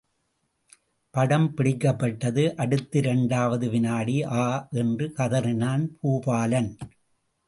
[1.13, 4.67] படம் பிடிக்கப்பட்டது அடுத்த இரண்டாவது வினாடி– ஆ!
[4.71, 6.71] என்று கதறினான் பூபாலன்.